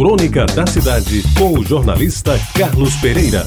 Crônica 0.00 0.46
da 0.46 0.66
Cidade, 0.66 1.22
com 1.36 1.58
o 1.58 1.62
jornalista 1.62 2.32
Carlos 2.58 2.96
Pereira. 3.02 3.44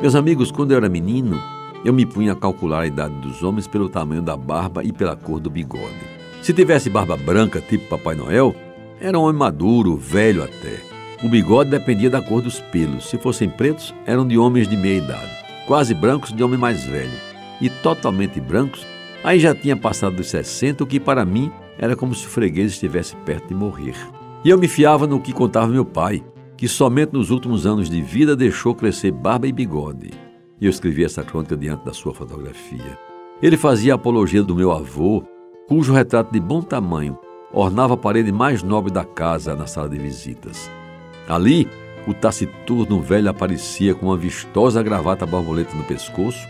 Meus 0.00 0.14
amigos, 0.14 0.52
quando 0.52 0.70
eu 0.70 0.76
era 0.76 0.88
menino, 0.88 1.42
eu 1.84 1.92
me 1.92 2.06
punha 2.06 2.30
a 2.30 2.36
calcular 2.36 2.82
a 2.82 2.86
idade 2.86 3.12
dos 3.16 3.42
homens 3.42 3.66
pelo 3.66 3.88
tamanho 3.88 4.22
da 4.22 4.36
barba 4.36 4.84
e 4.84 4.92
pela 4.92 5.16
cor 5.16 5.40
do 5.40 5.50
bigode. 5.50 5.98
Se 6.42 6.52
tivesse 6.52 6.88
barba 6.88 7.16
branca, 7.16 7.60
tipo 7.60 7.88
Papai 7.88 8.14
Noel, 8.14 8.54
era 9.00 9.18
um 9.18 9.22
homem 9.22 9.36
maduro, 9.36 9.96
velho 9.96 10.44
até. 10.44 10.78
O 11.20 11.28
bigode 11.28 11.70
dependia 11.70 12.08
da 12.08 12.22
cor 12.22 12.40
dos 12.40 12.60
pelos. 12.60 13.10
Se 13.10 13.18
fossem 13.18 13.48
pretos, 13.48 13.92
eram 14.06 14.24
de 14.28 14.38
homens 14.38 14.68
de 14.68 14.76
meia 14.76 14.98
idade. 14.98 15.32
Quase 15.66 15.92
brancos, 15.92 16.32
de 16.32 16.44
homem 16.44 16.56
mais 16.56 16.84
velho. 16.84 17.18
E 17.60 17.68
totalmente 17.68 18.40
brancos, 18.40 18.86
aí 19.24 19.40
já 19.40 19.52
tinha 19.52 19.76
passado 19.76 20.14
dos 20.14 20.28
60, 20.28 20.84
o 20.84 20.86
que 20.86 21.00
para 21.00 21.24
mim 21.24 21.50
era 21.78 21.96
como 21.96 22.14
se 22.14 22.26
o 22.26 22.30
freguês 22.30 22.72
estivesse 22.72 23.16
perto 23.16 23.48
de 23.48 23.54
morrer. 23.54 23.96
E 24.44 24.50
eu 24.50 24.58
me 24.58 24.68
fiava 24.68 25.06
no 25.06 25.20
que 25.20 25.32
contava 25.32 25.66
meu 25.66 25.84
pai, 25.84 26.22
que 26.56 26.68
somente 26.68 27.12
nos 27.12 27.30
últimos 27.30 27.66
anos 27.66 27.88
de 27.88 28.00
vida 28.00 28.36
deixou 28.36 28.74
crescer 28.74 29.10
barba 29.10 29.46
e 29.46 29.52
bigode. 29.52 30.10
E 30.60 30.66
eu 30.66 30.70
escrevi 30.70 31.04
essa 31.04 31.22
crônica 31.22 31.56
diante 31.56 31.84
da 31.84 31.92
sua 31.92 32.14
fotografia. 32.14 32.98
Ele 33.42 33.56
fazia 33.56 33.94
apologia 33.94 34.42
do 34.42 34.54
meu 34.54 34.70
avô, 34.70 35.24
cujo 35.66 35.92
retrato 35.92 36.32
de 36.32 36.40
bom 36.40 36.62
tamanho 36.62 37.18
ornava 37.52 37.94
a 37.94 37.96
parede 37.96 38.32
mais 38.32 38.62
nobre 38.62 38.92
da 38.92 39.04
casa 39.04 39.54
na 39.54 39.66
sala 39.66 39.88
de 39.88 39.98
visitas. 39.98 40.70
Ali, 41.28 41.68
o 42.06 42.12
taciturno 42.12 43.00
velho 43.00 43.30
aparecia 43.30 43.94
com 43.94 44.06
uma 44.06 44.16
vistosa 44.16 44.82
gravata 44.82 45.24
borboleta 45.24 45.74
no 45.76 45.84
pescoço, 45.84 46.46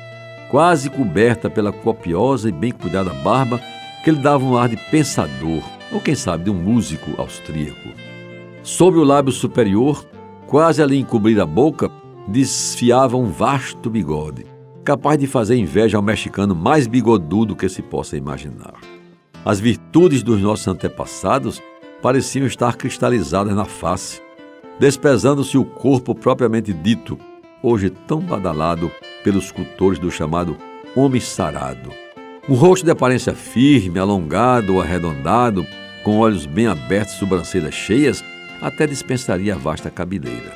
quase 0.51 0.91
coberta 0.91 1.49
pela 1.51 1.73
copiosa 1.73 2.49
e 2.49 2.53
bem 2.53 2.73
cuidada 2.73 3.11
barba 3.23 3.61
que 4.05 4.11
lhe 4.11 4.19
dava 4.19 4.45
um 4.45 4.57
ar 4.57 4.69
de 4.69 4.77
pensador, 4.77 5.63
ou 5.91 5.99
quem 5.99 6.15
sabe 6.15 6.45
de 6.45 6.51
um 6.51 6.55
músico 6.55 7.11
austríaco. 7.17 7.89
Sobre 8.63 9.01
o 9.01 9.05
lábio 9.05 9.33
superior, 9.33 10.07
quase 10.47 10.83
ali 10.83 10.99
encobrir 10.99 11.41
a 11.41 11.47
boca, 11.47 11.91
desfiava 12.29 13.17
um 13.17 13.31
vasto 13.31 13.89
bigode, 13.89 14.45
capaz 14.85 15.19
de 15.19 15.27
fazer 15.27 15.57
inveja 15.57 15.97
ao 15.97 16.03
mexicano 16.03 16.55
mais 16.55 16.87
bigodudo 16.87 17.57
que 17.57 17.69
se 17.69 17.81
possa 17.81 18.15
imaginar. 18.15 18.75
As 19.43 19.59
virtudes 19.59 20.23
dos 20.23 20.41
nossos 20.41 20.69
antepassados 20.69 21.63
pareciam 22.03 22.47
estar 22.47 22.77
cristalizadas 22.77 23.55
na 23.55 23.65
face, 23.65 24.21
desprezando-se 24.79 25.57
o 25.57 25.65
corpo 25.65 26.15
propriamente 26.15 26.75
dito, 26.75 27.19
hoje 27.63 27.89
tão 27.89 28.21
badalado 28.21 28.91
pelos 29.23 29.51
cultores 29.51 29.99
do 29.99 30.11
chamado 30.11 30.59
homem 30.95 31.21
sarado. 31.21 32.04
Um 32.47 32.55
rosto 32.55 32.85
de 32.85 32.91
aparência 32.91 33.35
firme, 33.35 33.99
alongado 33.99 34.75
ou 34.75 34.83
arredondado, 34.83 35.67
com 36.03 36.19
olhos 36.19 36.45
bem 36.45 36.67
abertos 36.67 37.15
e 37.15 37.19
sobrancelhas 37.19 37.75
cheias, 37.75 38.23
até 38.61 38.87
dispensaria 38.87 39.55
a 39.55 39.59
vasta 39.59 39.91
cabeleira. 39.91 40.55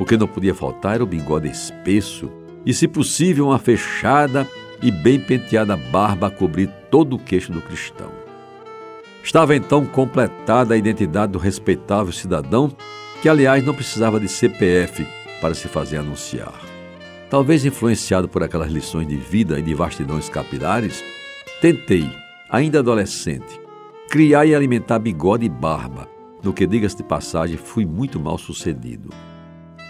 O 0.00 0.04
que 0.04 0.16
não 0.16 0.26
podia 0.26 0.52
faltar 0.52 0.96
era 0.96 1.04
o 1.04 1.06
bigode 1.06 1.48
espesso 1.48 2.28
e, 2.66 2.74
se 2.74 2.88
possível, 2.88 3.46
uma 3.46 3.58
fechada 3.60 4.48
e 4.82 4.90
bem 4.90 5.20
penteada 5.20 5.76
barba 5.76 6.26
a 6.26 6.30
cobrir 6.30 6.68
todo 6.90 7.14
o 7.14 7.18
queixo 7.20 7.52
do 7.52 7.62
cristão. 7.62 8.10
Estava 9.22 9.54
então 9.54 9.86
completada 9.86 10.74
a 10.74 10.76
identidade 10.76 11.30
do 11.30 11.38
respeitável 11.38 12.12
cidadão, 12.12 12.74
que, 13.22 13.28
aliás, 13.28 13.64
não 13.64 13.74
precisava 13.74 14.18
de 14.18 14.26
CPF 14.26 15.06
para 15.40 15.54
se 15.54 15.68
fazer 15.68 15.98
anunciar. 15.98 16.71
Talvez 17.32 17.64
influenciado 17.64 18.28
por 18.28 18.42
aquelas 18.42 18.70
lições 18.70 19.08
de 19.08 19.16
vida 19.16 19.58
e 19.58 19.62
de 19.62 19.72
vastidões 19.72 20.28
capilares, 20.28 21.02
tentei, 21.62 22.06
ainda 22.50 22.80
adolescente, 22.80 23.58
criar 24.10 24.44
e 24.44 24.54
alimentar 24.54 24.98
bigode 24.98 25.46
e 25.46 25.48
barba, 25.48 26.06
no 26.42 26.52
que, 26.52 26.66
diga-se 26.66 26.98
de 26.98 27.02
passagem, 27.02 27.56
fui 27.56 27.86
muito 27.86 28.20
mal 28.20 28.36
sucedido. 28.36 29.08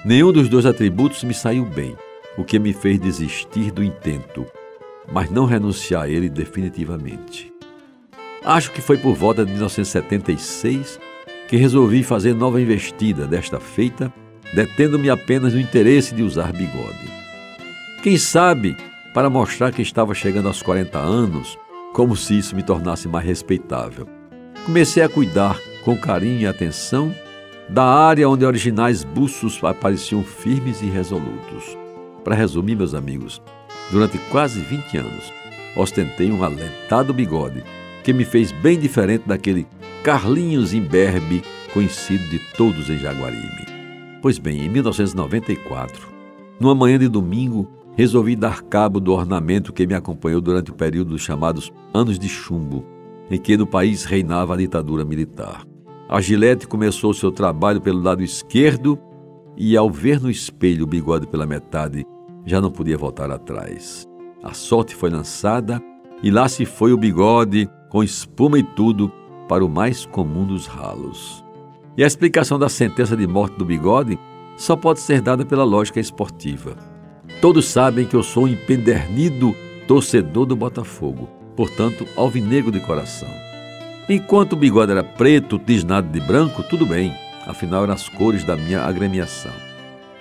Nenhum 0.05 0.31
dos 0.31 0.49
dois 0.49 0.65
atributos 0.65 1.25
me 1.25 1.35
saiu 1.35 1.65
bem, 1.65 1.97
o 2.39 2.45
que 2.45 2.61
me 2.61 2.73
fez 2.73 3.01
desistir 3.01 3.73
do 3.73 3.83
intento, 3.83 4.47
mas 5.13 5.29
não 5.29 5.45
renunciar 5.45 6.03
a 6.03 6.09
ele 6.09 6.29
definitivamente. 6.29 7.53
Acho 8.45 8.71
que 8.71 8.81
foi 8.81 8.99
por 8.99 9.17
volta 9.17 9.45
de 9.45 9.51
1976 9.51 11.01
que 11.49 11.57
resolvi 11.57 12.05
fazer 12.05 12.37
nova 12.37 12.61
investida, 12.63 13.27
desta 13.27 13.59
feita, 13.59 14.15
detendo-me 14.55 15.11
apenas 15.11 15.55
no 15.55 15.59
interesse 15.59 16.15
de 16.15 16.23
usar 16.23 16.53
bigode. 16.53 17.22
Quem 18.03 18.19
sabe, 18.19 18.77
para 19.15 19.31
mostrar 19.31 19.71
que 19.71 19.81
estava 19.81 20.13
chegando 20.13 20.49
aos 20.49 20.61
40 20.61 20.99
anos, 20.99 21.57
como 21.93 22.17
se 22.17 22.37
isso 22.37 22.57
me 22.57 22.63
tornasse 22.65 23.07
mais 23.07 23.25
respeitável. 23.25 24.09
Comecei 24.67 25.05
a 25.05 25.09
cuidar 25.09 25.57
com 25.85 25.97
carinho 25.97 26.41
e 26.41 26.47
atenção 26.47 27.15
da 27.69 27.85
área 27.85 28.29
onde 28.29 28.45
originais 28.45 29.05
buços 29.05 29.63
apareciam 29.63 30.25
firmes 30.25 30.83
e 30.83 30.87
resolutos. 30.87 31.79
Para 32.25 32.35
resumir, 32.35 32.75
meus 32.75 32.93
amigos, 32.93 33.41
durante 33.93 34.19
quase 34.33 34.59
20 34.59 34.99
anos, 34.99 35.33
ostentei 35.77 36.33
um 36.33 36.43
alentado 36.43 37.15
bigode 37.15 37.63
que 38.03 38.13
me 38.13 38.25
fez 38.25 38.51
bem 38.51 38.81
diferente 38.81 39.29
daquele 39.29 39.65
Carlinhos 40.03 40.75
imberbe 40.75 41.45
conhecido 41.73 42.29
de 42.31 42.41
todos 42.57 42.91
em 42.91 42.99
Jaguaribe. 42.99 43.65
Pois 44.21 44.39
bem, 44.39 44.67
em 44.67 44.69
1994, 44.69 46.09
numa 46.59 46.75
manhã 46.75 46.99
de 46.99 47.07
domingo, 47.07 47.82
resolvi 47.97 48.35
dar 48.35 48.63
cabo 48.63 48.99
do 48.99 49.13
ornamento 49.13 49.73
que 49.73 49.87
me 49.87 49.95
acompanhou 49.95 50.41
durante 50.41 50.71
o 50.71 50.75
período 50.75 51.11
dos 51.11 51.23
chamados 51.23 51.73
Anos 51.93 52.19
de 52.19 52.29
Chumbo, 52.29 52.85
em 53.31 53.39
que 53.39 53.57
no 53.57 53.67
país 53.67 54.05
reinava 54.05 54.55
a 54.55 54.57
ditadura 54.57 55.05
militar. 55.05 55.67
A 56.09 56.21
Gillette 56.21 56.67
começou 56.67 57.15
seu 57.15 57.31
trabalho 57.31 57.81
pelo 57.81 58.01
lado 58.01 58.23
esquerdo 58.23 58.99
e, 59.57 59.77
ao 59.77 59.91
ver 59.91 60.21
no 60.21 60.31
espelho 60.31 60.85
o 60.85 60.87
bigode 60.87 61.27
pela 61.27 61.47
metade, 61.47 62.05
já 62.45 62.61
não 62.61 62.71
podia 62.71 62.99
voltar 62.99 63.31
atrás. 63.31 64.07
A 64.43 64.53
sorte 64.53 64.95
foi 64.95 65.11
lançada 65.11 65.81
e 66.23 66.31
lá 66.31 66.49
se 66.49 66.65
foi 66.65 66.93
o 66.93 66.99
bigode, 66.99 67.69
com 67.89 68.03
espuma 68.03 68.59
e 68.59 68.63
tudo, 68.63 69.11
para 69.49 69.65
o 69.65 69.69
mais 69.69 70.05
comum 70.07 70.47
dos 70.47 70.67
ralos. 70.67 71.45
E 71.97 72.03
a 72.03 72.07
explicação 72.07 72.59
da 72.59 72.69
sentença 72.69 73.17
de 73.17 73.27
morte 73.27 73.57
do 73.57 73.65
bigode 73.65 74.19
só 74.57 74.77
pode 74.77 75.01
ser 75.01 75.21
dada 75.21 75.45
pela 75.45 75.65
lógica 75.65 76.01
esportiva. 76.01 76.92
Todos 77.43 77.67
sabem 77.67 78.07
que 78.07 78.15
eu 78.15 78.23
sou 78.23 78.45
um 78.45 78.49
empedernido 78.49 79.53
torcedor 79.89 80.47
do 80.47 80.55
Botafogo, 80.55 81.29
portanto, 81.57 82.07
alvinegro 82.17 82.71
de 82.71 82.79
coração. 82.79 83.29
Enquanto 84.09 84.53
o 84.53 84.57
bigode 84.57 84.93
era 84.93 85.03
preto, 85.03 85.59
tisnado 85.59 86.07
de 86.09 86.21
branco, 86.21 86.63
tudo 86.63 86.87
bem, 86.87 87.13
afinal 87.45 87.83
eram 87.83 87.95
as 87.95 88.09
cores 88.09 88.45
da 88.45 88.55
minha 88.55 88.83
agremiação. 88.83 89.51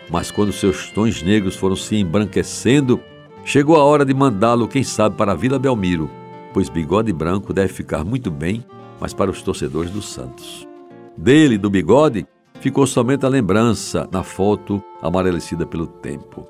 Mas 0.09 0.31
quando 0.31 0.51
seus 0.51 0.89
tons 0.89 1.21
negros 1.21 1.55
foram 1.55 1.75
se 1.75 1.95
embranquecendo, 1.95 2.99
chegou 3.45 3.75
a 3.75 3.83
hora 3.83 4.03
de 4.03 4.15
mandá-lo, 4.15 4.67
quem 4.67 4.81
sabe, 4.81 5.15
para 5.15 5.33
a 5.33 5.35
Vila 5.35 5.59
Belmiro, 5.59 6.09
pois 6.51 6.69
bigode 6.69 7.13
branco 7.13 7.53
deve 7.53 7.71
ficar 7.71 8.03
muito 8.03 8.31
bem, 8.31 8.65
mas 8.99 9.13
para 9.13 9.29
os 9.29 9.43
torcedores 9.43 9.91
do 9.91 10.01
Santos. 10.01 10.67
Dele, 11.15 11.59
do 11.59 11.69
bigode, 11.69 12.25
ficou 12.59 12.87
somente 12.87 13.27
a 13.27 13.29
lembrança 13.29 14.09
na 14.11 14.23
foto 14.23 14.83
amarelecida 15.03 15.67
pelo 15.67 15.85
tempo. 15.85 16.49